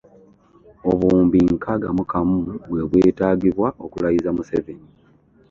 [0.89, 2.37] Obuwumbi nkaaga mu kamu
[2.69, 4.87] bwe bwetaagibwa okulayiza Museveni